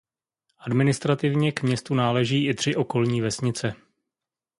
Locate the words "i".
2.47-2.53